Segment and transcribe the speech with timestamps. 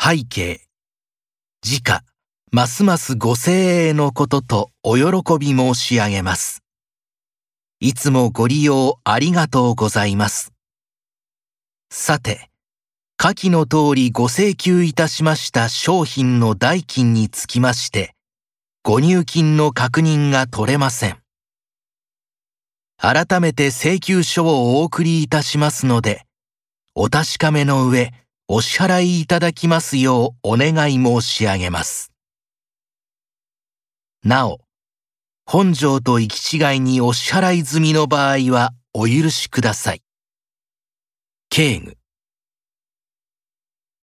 [0.00, 0.60] 背景。
[1.60, 2.04] 時価、
[2.52, 6.62] ますますご声栄のこととお喜び申し上げます。
[7.80, 10.52] いつもご利用ありがとうございます。
[11.90, 12.48] さて、
[13.16, 18.14] 下記の通りご請求いたしました商品の代金につきまして、
[18.84, 21.18] ご入金の確認が取れません。
[22.96, 26.24] 改めて請求書をお送りいたしますので、
[26.94, 28.12] お確かめの上、
[28.50, 32.12] お支払いいただきますようお願い申し上げます。
[34.24, 34.60] なお、
[35.44, 40.02] 本条と行き違いにお支払い済みの場合はお許しください。
[41.50, 41.97] 警具